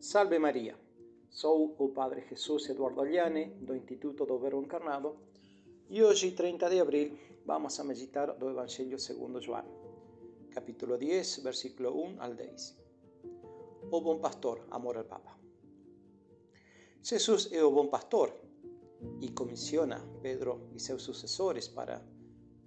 Salve 0.00 0.38
Maria! 0.38 0.78
Sou 1.28 1.74
o 1.76 1.88
Padre 1.88 2.24
Jesus 2.30 2.68
Eduardo 2.68 3.00
Agliane, 3.00 3.46
do 3.60 3.74
Instituto 3.74 4.24
do 4.24 4.38
Verbo 4.38 4.62
Encarnado, 4.62 5.16
e 5.90 6.00
hoje, 6.04 6.30
30 6.30 6.70
de 6.70 6.78
abril, 6.80 7.18
vamos 7.44 7.80
a 7.80 7.82
meditar 7.82 8.32
do 8.38 8.48
Evangelho 8.48 8.96
segundo 8.96 9.40
João, 9.40 9.64
capítulo 10.52 10.96
10, 10.96 11.42
versículo 11.42 11.90
1 11.90 12.22
al 12.22 12.34
10. 12.36 12.78
O 13.90 14.00
bom 14.00 14.20
pastor, 14.20 14.64
amor 14.70 14.98
al 14.98 15.04
Papa. 15.04 15.36
Jesus 17.02 17.50
é 17.50 17.64
o 17.64 17.72
bom 17.72 17.88
pastor 17.88 18.32
e 19.20 19.28
comissiona 19.32 19.98
Pedro 20.22 20.70
e 20.76 20.78
seus 20.78 21.02
sucessores 21.02 21.66
para 21.66 22.00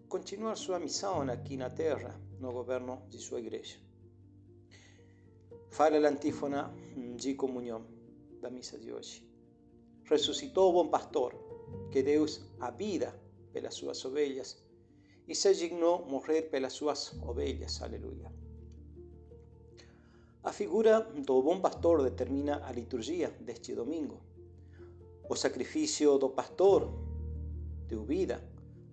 continuar 0.10 0.58
sua 0.58 0.80
missão 0.80 1.22
aqui 1.22 1.56
na 1.56 1.70
terra, 1.70 2.20
no 2.42 2.52
governo 2.52 3.08
de 3.08 3.20
sua 3.20 3.40
igreja. 3.40 3.80
Fala 5.72 5.98
l'antífona 6.00 6.70
de 7.16 7.34
comunhão 7.34 7.86
da 8.42 8.50
missa 8.50 8.78
de 8.78 8.92
hoje. 8.92 9.26
Ressuscitou 10.04 10.70
o 10.70 10.74
bom 10.74 10.90
pastor, 10.90 11.34
que 11.90 12.04
Deus 12.04 12.42
a 12.60 12.70
vida 12.72 13.18
pelas 13.54 13.76
suas 13.76 14.04
ovelhas 14.04 14.62
e 15.26 15.34
se 15.34 15.54
dignou 15.54 16.06
morrer 16.06 16.50
pelas 16.50 16.74
suas 16.74 17.14
ovelhas. 17.24 17.82
Aleluia. 17.82 18.30
A 20.44 20.52
figura 20.52 21.00
do 21.00 21.42
bom 21.42 21.62
pastor 21.62 22.04
determina 22.04 22.62
a 22.66 22.72
liturgia 22.74 23.30
deste 23.40 23.74
domingo. 23.74 24.20
O 25.30 25.38
sacrifício 25.38 26.18
do 26.18 26.32
pastor 26.32 26.92
deu 27.88 28.04
vida 28.04 28.44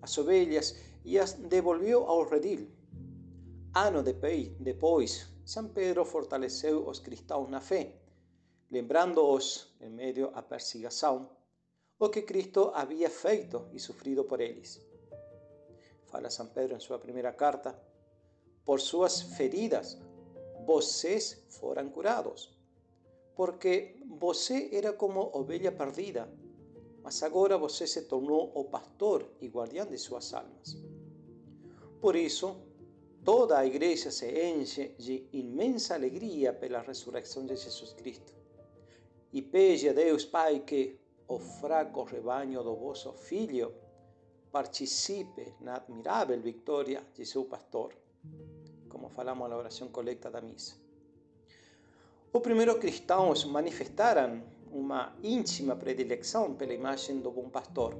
às 0.01 0.17
ovelhas 0.17 0.77
e 1.03 1.19
as 1.19 1.33
devolveu 1.33 2.05
ao 2.05 2.23
redil. 2.23 2.69
Ano 3.75 4.01
depois, 4.01 5.28
São 5.49 5.67
Pedro 5.67 6.05
fortaleceu 6.05 6.87
os 6.87 6.99
cristãos 6.99 7.49
na 7.49 7.59
fé, 7.59 7.95
lembrando-os, 8.69 9.75
em 9.81 9.89
meio 9.89 10.29
à 10.35 10.43
perseguição, 10.43 11.27
o 11.97 12.07
que 12.07 12.21
Cristo 12.21 12.69
havia 12.71 13.09
feito 13.09 13.67
e 13.73 13.79
sofrido 13.79 14.23
por 14.23 14.39
eles. 14.41 14.79
Fala 16.05 16.29
São 16.29 16.45
Pedro 16.45 16.75
em 16.75 16.79
sua 16.79 16.99
primeira 16.99 17.33
carta: 17.33 17.75
Por 18.63 18.79
suas 18.79 19.21
feridas, 19.21 19.97
vocês 20.67 21.43
foram 21.49 21.89
curados, 21.89 22.55
porque 23.35 23.99
você 24.07 24.69
era 24.71 24.93
como 24.93 25.31
ovelha 25.33 25.71
perdida, 25.71 26.31
mas 27.01 27.23
agora 27.23 27.57
você 27.57 27.87
se 27.87 28.03
tornou 28.03 28.51
o 28.53 28.65
pastor 28.65 29.27
e 29.41 29.47
guardião 29.47 29.87
de 29.87 29.97
suas 29.97 30.31
almas. 30.31 30.77
Por 31.99 32.15
isso, 32.15 32.68
toda 33.31 33.59
a 33.59 33.63
igreja 33.63 34.09
se 34.09 34.27
enche 34.43 34.95
de 34.97 35.29
imensa 35.33 35.93
alegria 35.93 36.51
pela 36.51 36.81
ressurreição 36.81 37.45
de 37.45 37.55
Jesus 37.55 37.93
Cristo 37.93 38.33
e 39.31 39.47
a 39.87 39.93
Deus 39.93 40.25
Pai 40.25 40.61
que 40.61 40.99
o 41.27 41.37
fraco 41.37 42.01
rebanho 42.05 42.63
do 42.63 42.75
vosso 42.75 43.13
Filho 43.13 43.71
participe 44.51 45.53
na 45.61 45.75
admirável 45.75 46.41
vitória 46.41 47.03
de 47.13 47.23
seu 47.23 47.45
pastor, 47.45 47.93
como 48.89 49.09
falamos 49.09 49.47
na 49.47 49.57
oração 49.57 49.89
colecta 49.89 50.31
da 50.31 50.41
missa. 50.41 50.75
Os 52.33 52.41
primeiros 52.41 52.79
cristãos 52.79 53.45
manifestaram 53.45 54.41
uma 54.71 55.15
íntima 55.21 55.75
predileção 55.75 56.55
pela 56.55 56.73
imagem 56.73 57.19
do 57.19 57.29
bom 57.29 57.47
pastor, 57.47 57.95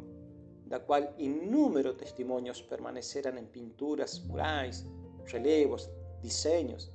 da 0.66 0.80
qual 0.80 1.14
inúmeros 1.20 1.98
testemunhos 1.98 2.64
permaneceram 2.64 3.38
em 3.38 3.46
pinturas, 3.46 4.18
murais, 4.18 4.88
relevos, 5.32 5.90
desenhos 6.22 6.92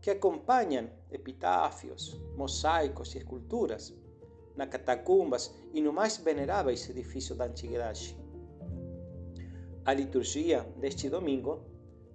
que 0.00 0.10
acompanham 0.10 0.88
epitáfios, 1.10 2.18
mosaicos 2.36 3.14
e 3.14 3.18
esculturas 3.18 3.92
nas 4.56 4.68
catacumbas 4.68 5.54
e 5.72 5.80
no 5.80 5.92
mais 5.92 6.16
veneráveis 6.16 6.88
edifícios 6.88 7.36
da 7.36 7.44
antiguidade. 7.44 8.16
A 9.84 9.92
liturgia 9.92 10.62
deste 10.76 11.08
domingo 11.08 11.64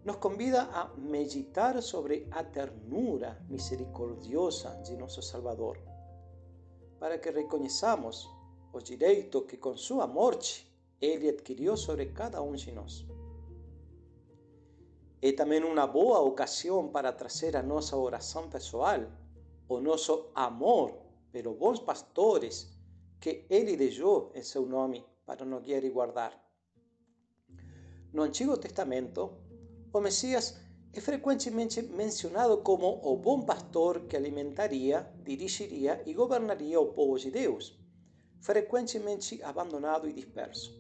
nos 0.03 0.17
convida 0.17 0.63
a 0.71 0.93
meditar 0.97 1.81
sobre 1.81 2.27
a 2.31 2.43
ternura 2.43 3.41
misericordiosa 3.49 4.69
de 4.83 4.95
nosso 4.95 5.21
Salvador, 5.21 5.79
para 6.99 7.17
que 7.17 7.31
reconheçamos 7.31 8.29
o 8.71 8.79
direito 8.79 9.41
que 9.41 9.57
com 9.57 9.75
sua 9.75 10.05
morte 10.05 10.71
ele 11.01 11.29
adquiriu 11.29 11.75
sobre 11.75 12.07
cada 12.07 12.41
um 12.41 12.53
de 12.53 12.71
nós. 12.71 13.05
É 15.27 15.31
também 15.31 15.63
uma 15.63 15.87
boa 15.87 16.19
ocasião 16.19 16.87
para 16.87 17.11
trazer 17.11 17.57
a 17.57 17.63
nossa 17.63 17.97
oração 17.97 18.47
pessoal, 18.47 18.99
o 19.67 19.81
nosso 19.81 20.29
amor 20.35 21.01
pelos 21.31 21.57
bons 21.57 21.79
pastores 21.79 22.71
que 23.19 23.43
ele 23.49 23.75
deixou 23.75 24.31
em 24.35 24.43
seu 24.43 24.67
nome 24.67 25.03
para 25.25 25.43
nos 25.43 25.63
guiar 25.63 25.83
e 25.83 25.89
guardar. 25.89 26.31
No 28.13 28.21
Antigo 28.21 28.55
Testamento, 28.55 29.35
o 29.91 29.99
Messias 29.99 30.59
é 30.93 31.01
frequentemente 31.01 31.81
mencionado 31.81 32.59
como 32.59 33.01
o 33.03 33.17
bom 33.17 33.41
pastor 33.41 34.01
que 34.01 34.15
alimentaria, 34.15 35.11
dirigiria 35.23 36.03
e 36.05 36.13
governaria 36.13 36.79
o 36.79 36.93
povo 36.93 37.17
de 37.17 37.31
Deus, 37.31 37.75
frequentemente 38.41 39.41
abandonado 39.41 40.07
e 40.07 40.13
disperso. 40.13 40.79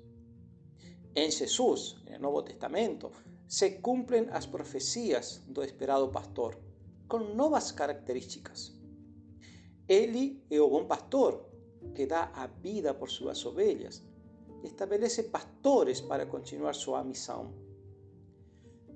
Em 1.15 1.31
Jesus, 1.31 1.95
no 2.11 2.19
Novo 2.19 2.43
Testamento, 2.43 3.09
se 3.47 3.81
cumplen 3.81 4.29
as 4.31 4.45
profecias 4.45 5.41
do 5.47 5.61
esperado 5.63 6.09
pastor, 6.11 6.57
com 7.07 7.19
novas 7.35 7.71
características. 7.71 8.73
Ele 9.87 10.43
é 10.49 10.59
o 10.59 10.85
pastor 10.85 11.45
que 11.93 12.07
dá 12.07 12.31
a 12.33 12.47
vida 12.47 12.93
por 12.93 13.09
suas 13.09 13.45
ovelhas, 13.45 14.03
estabelece 14.63 15.23
pastores 15.23 16.01
para 16.01 16.25
continuar 16.25 16.73
sua 16.73 17.03
missão. 17.03 17.53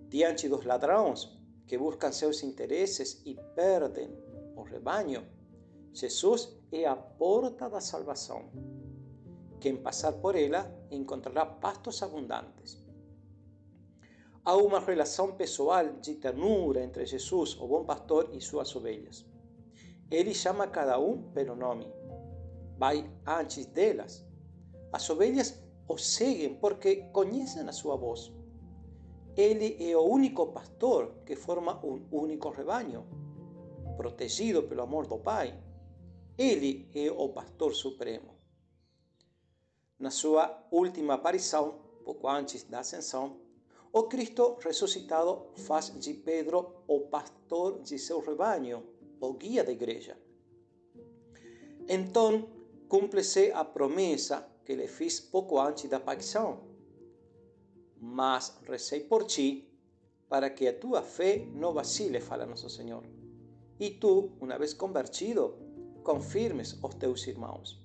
Diante 0.10 0.50
dos 0.50 0.66
ladrões 0.66 1.30
que 1.68 1.78
buscam 1.78 2.12
seus 2.12 2.42
interesses 2.42 3.22
e 3.26 3.36
perdem 3.56 4.10
o 4.56 4.64
rebanho, 4.64 5.24
Jesus 5.94 6.58
é 6.72 6.86
a 6.86 6.96
porta 6.96 7.70
da 7.70 7.80
salvação. 7.80 8.50
Quem 9.60 9.78
passar 9.78 10.14
por 10.14 10.36
ela 10.36 10.72
encontrará 10.90 11.46
pastos 11.46 12.02
abundantes. 12.02 12.89
Há 14.46 14.56
uma 14.56 14.80
relação 14.80 15.34
pessoal 15.34 15.94
de 16.02 16.16
ternura 16.16 16.84
entre 16.84 17.06
Jesus, 17.06 17.56
o 17.60 17.68
bom 17.68 17.84
pastor, 17.84 18.30
e 18.34 18.40
suas 18.40 18.74
ovelhas. 18.76 19.26
Ele 20.10 20.34
chama 20.34 20.68
cada 20.68 20.98
um 20.98 21.32
pelo 21.32 21.56
nome. 21.56 21.92
Vai 22.78 23.10
antes 23.28 23.66
delas. 23.66 24.26
As 24.92 25.08
ovelhas 25.10 25.62
o 25.88 25.98
seguem 25.98 26.56
porque 26.56 27.08
conhecem 27.12 27.68
a 27.68 27.72
sua 27.72 27.96
voz. 27.96 28.32
Ele 29.36 29.78
é 29.80 29.96
o 29.96 30.04
único 30.04 30.48
pastor 30.48 31.16
que 31.26 31.36
forma 31.36 31.84
um 31.86 32.08
único 32.12 32.50
rebanho, 32.50 33.06
protegido 33.98 34.64
pelo 34.64 34.84
amor 34.84 35.06
do 35.06 35.18
Pai. 35.18 35.58
Ele 36.38 36.90
é 36.96 37.12
o 37.12 37.30
pastor 37.30 37.76
supremo. 37.76 38.36
Na 40.00 40.10
sua 40.10 40.66
última 40.72 41.16
aparição, 41.16 41.80
pouco 42.06 42.28
antes 42.28 42.64
da 42.64 42.80
ascensão, 42.80 43.49
o 43.92 44.04
Cristo 44.04 44.58
ressuscitado 44.64 45.48
faz 45.56 45.92
de 46.00 46.14
Pedro 46.14 46.84
o 46.88 47.02
pastor 47.02 47.82
de 47.82 47.98
seu 47.98 48.20
rebanho, 48.20 48.84
o 49.20 49.34
guia 49.34 49.64
da 49.64 49.72
igreja. 49.72 50.16
Então, 51.88 52.48
cumpre-se 52.88 53.52
a 53.52 53.66
promessa 53.66 54.48
que 54.64 54.76
lhe 54.76 54.88
fiz 54.88 55.20
pouco 55.20 55.60
antes 55.60 55.90
da 55.90 56.00
paixão. 56.00 56.60
Mas 58.00 58.56
recei 58.68 59.02
por 59.02 59.24
ti, 59.24 59.68
para 60.30 60.52
que 60.52 60.68
a 60.68 60.74
tua 60.78 61.02
fé 61.02 61.48
não 61.56 61.74
vacile, 61.74 62.20
fala 62.20 62.46
nosso 62.46 62.70
Senhor. 62.70 63.04
E 63.80 63.90
tu, 63.90 64.32
uma 64.40 64.60
vez 64.60 64.72
convertido, 64.72 65.58
confirmes 66.04 66.78
os 66.84 66.96
teus 66.96 67.26
irmãos. 67.26 67.84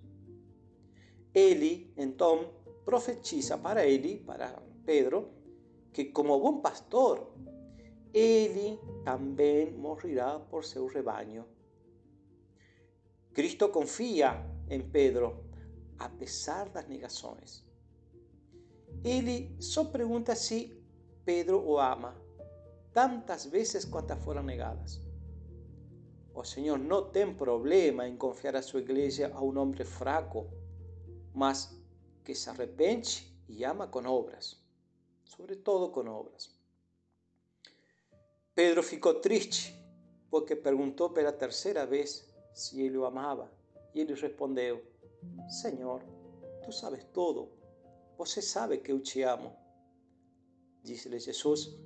Ele, 1.32 1.90
então, 1.96 2.52
profetiza 2.84 3.56
para 3.56 3.86
ele, 3.86 4.18
para 4.18 4.62
Pedro, 4.84 5.30
que 5.94 6.12
como 6.12 6.38
bom 6.38 6.60
pastor, 6.60 7.32
ele 8.12 8.78
também 9.04 9.72
morrerá 9.72 10.38
por 10.38 10.62
seu 10.64 10.86
rebanho. 10.86 11.46
Cristo 13.32 13.70
confia 13.70 14.44
em 14.68 14.82
Pedro, 14.82 15.46
apesar 15.98 16.68
das 16.68 16.86
negações. 16.86 17.64
Ele 19.02 19.56
só 19.58 19.84
pergunta 19.84 20.36
se 20.36 20.78
Pedro 21.24 21.66
o 21.66 21.78
ama, 21.78 22.14
tantas 22.92 23.46
vezes 23.46 23.86
quantas 23.86 24.22
foram 24.22 24.42
negadas. 24.42 25.00
O 26.34 26.44
Senhor 26.44 26.78
não 26.78 27.10
tem 27.10 27.32
problema 27.34 28.06
em 28.06 28.16
confiar 28.16 28.56
a 28.56 28.62
sua 28.62 28.80
igreja 28.80 29.30
a 29.32 29.40
um 29.40 29.56
homem 29.58 29.84
fraco 29.84 30.50
mas 31.34 31.76
que 32.22 32.34
se 32.34 32.48
arrepende 32.48 33.28
y 33.48 33.64
ama 33.64 33.90
con 33.90 34.06
obras, 34.06 34.63
sobre 35.36 35.56
todo 35.56 35.90
con 35.90 36.08
obras. 36.08 36.50
Pedro 38.54 38.82
ficou 38.82 39.20
triste 39.20 39.74
porque 40.30 40.54
perguntou 40.54 41.10
pela 41.10 41.32
terceira 41.32 41.84
vez 41.84 42.26
se 42.52 42.80
ele 42.80 42.96
o 42.96 43.04
amava. 43.04 43.50
E 43.94 44.00
ele 44.00 44.14
respondeu: 44.14 44.82
Senhor, 45.48 46.02
tu 46.64 46.72
sabes 46.72 47.04
tudo. 47.12 47.48
Você 48.16 48.40
sabe 48.40 48.78
que 48.78 48.92
eu 48.92 49.00
te 49.00 49.22
amo. 49.22 49.56
Disse-lhe 50.82 51.18
Jesus: 51.18 51.76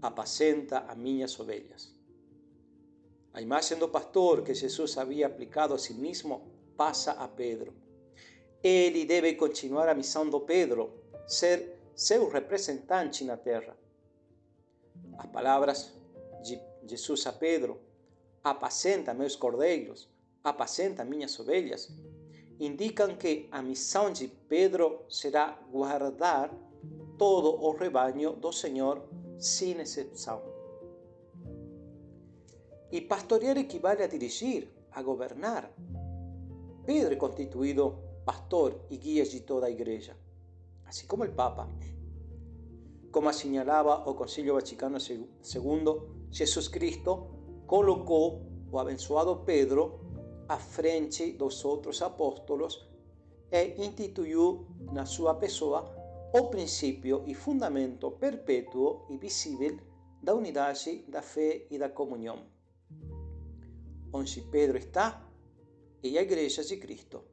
Apacenta 0.00 0.80
a 0.80 0.94
minhas 0.94 1.38
ovelhas. 1.40 1.94
A 3.32 3.40
imagem 3.40 3.78
do 3.78 3.88
pastor 3.88 4.42
que 4.42 4.54
Jesus 4.54 4.98
havia 4.98 5.26
aplicado 5.26 5.72
a 5.72 5.78
si 5.78 5.94
mesmo 5.94 6.52
passa 6.76 7.12
a 7.12 7.26
Pedro. 7.26 7.74
Ele 8.62 9.06
deve 9.06 9.34
continuar 9.34 9.88
a 9.88 9.94
Pedro, 10.40 10.92
ser 11.26 11.81
seu 11.94 12.28
representante 12.28 13.24
na 13.24 13.36
terra. 13.36 13.76
As 15.18 15.26
palavras 15.26 15.92
de 16.42 16.60
Jesus 16.84 17.26
a 17.26 17.32
Pedro, 17.32 17.80
apacenta 18.42 19.14
meus 19.14 19.36
cordeiros, 19.36 20.08
apacenta 20.42 21.04
minhas 21.04 21.38
ovelhas, 21.38 21.90
indicam 22.58 23.16
que 23.16 23.48
a 23.50 23.62
missão 23.62 24.12
de 24.12 24.28
Pedro 24.28 25.04
será 25.08 25.58
guardar 25.70 26.52
todo 27.18 27.62
o 27.62 27.72
rebanho 27.72 28.32
do 28.32 28.52
Senhor 28.52 29.02
sem 29.38 29.80
exceção. 29.80 30.42
E 32.90 33.00
pastorear 33.00 33.56
equivale 33.56 34.02
a 34.02 34.06
dirigir, 34.06 34.68
a 34.90 35.02
governar. 35.02 35.70
Pedro 36.84 37.14
é 37.14 37.16
constituído 37.16 37.98
pastor 38.24 38.80
e 38.90 38.96
guia 38.96 39.24
de 39.24 39.40
toda 39.40 39.66
a 39.66 39.70
igreja, 39.70 40.16
assim 40.92 41.06
como 41.06 41.24
o 41.24 41.32
Papa. 41.32 41.66
Como 43.10 43.28
assinalaba 43.28 44.06
o 44.08 44.14
Concilio 44.14 44.54
Vaticano 44.54 44.98
II, 44.98 46.28
Jesus 46.30 46.68
Cristo 46.68 47.30
colocou 47.66 48.42
o 48.70 48.78
abençoado 48.78 49.36
Pedro 49.46 50.00
à 50.46 50.58
frente 50.58 51.32
dos 51.32 51.64
outros 51.64 52.02
apóstolos 52.02 52.86
e 53.50 53.74
instituiu 53.82 54.66
na 54.92 55.06
sua 55.06 55.34
pessoa 55.34 55.80
o 56.34 56.48
princípio 56.48 57.24
e 57.26 57.34
fundamento 57.34 58.10
perpétuo 58.10 59.06
e 59.08 59.16
visível 59.16 59.78
da 60.22 60.34
unidade, 60.34 61.06
da 61.08 61.22
fé 61.22 61.66
e 61.70 61.78
da 61.78 61.88
comunhão. 61.88 62.46
Onde 64.12 64.42
Pedro 64.42 64.76
está, 64.76 65.26
e 66.02 66.18
a 66.18 66.22
igreja 66.22 66.62
de 66.62 66.76
Cristo. 66.76 67.24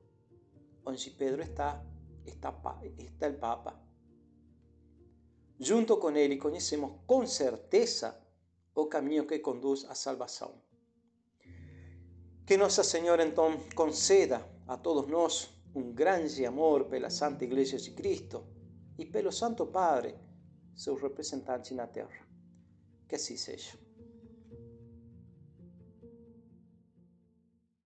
Onde 0.85 1.09
Pedro 1.11 1.41
está, 1.41 1.83
está, 2.30 2.50
está 2.98 3.28
o 3.28 3.34
Papa. 3.34 3.80
Junto 5.60 5.98
com 5.98 6.12
ele, 6.12 6.38
conhecemos 6.38 7.02
com 7.06 7.26
certeza 7.28 8.18
o 8.74 8.88
caminho 8.88 9.28
que 9.28 9.40
conduz 9.40 9.86
à 9.86 9.94
salvação. 9.94 10.62
Que 12.46 12.56
Nossa 12.58 12.84
Senhora, 12.84 13.24
então, 13.24 13.60
conceda 13.76 14.44
a 14.68 14.78
todos 14.78 15.08
nós 15.10 15.50
um 15.76 15.92
grande 15.92 16.46
amor 16.46 16.86
pela 16.86 17.10
Santa 17.10 17.44
Igreja 17.44 17.78
de 17.78 17.92
Cristo 17.92 18.46
e 18.98 19.06
pelo 19.06 19.31
Santo 19.31 19.66
Padre, 19.68 20.16
seu 20.76 20.96
representante 20.96 21.74
na 21.74 21.88
terra. 21.88 22.28
Que 23.08 23.16
assim 23.16 23.38
seja. 23.38 23.78